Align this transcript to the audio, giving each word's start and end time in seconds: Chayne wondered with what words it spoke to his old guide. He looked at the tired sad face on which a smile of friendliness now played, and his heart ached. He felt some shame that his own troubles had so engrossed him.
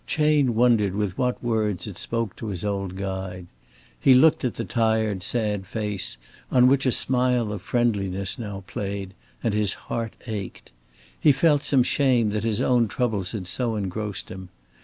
Chayne 0.07 0.55
wondered 0.55 0.95
with 0.95 1.15
what 1.15 1.43
words 1.43 1.85
it 1.85 1.95
spoke 1.95 2.35
to 2.37 2.47
his 2.47 2.65
old 2.65 2.95
guide. 2.95 3.45
He 3.99 4.15
looked 4.15 4.43
at 4.43 4.55
the 4.55 4.65
tired 4.65 5.21
sad 5.21 5.67
face 5.67 6.17
on 6.49 6.65
which 6.65 6.87
a 6.87 6.91
smile 6.91 7.53
of 7.53 7.61
friendliness 7.61 8.39
now 8.39 8.63
played, 8.65 9.13
and 9.43 9.53
his 9.53 9.73
heart 9.73 10.15
ached. 10.25 10.71
He 11.19 11.31
felt 11.31 11.63
some 11.65 11.83
shame 11.83 12.31
that 12.31 12.43
his 12.43 12.61
own 12.61 12.87
troubles 12.87 13.33
had 13.33 13.45
so 13.45 13.75
engrossed 13.75 14.29
him. 14.29 14.49